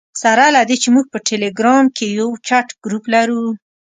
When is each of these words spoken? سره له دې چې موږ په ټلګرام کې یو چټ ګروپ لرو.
سره 0.21 0.45
له 0.55 0.61
دې 0.69 0.75
چې 0.83 0.87
موږ 0.95 1.05
په 1.13 1.19
ټلګرام 1.27 1.85
کې 1.95 2.05
یو 2.19 2.29
چټ 2.47 2.67
ګروپ 2.83 3.03
لرو. 3.13 3.43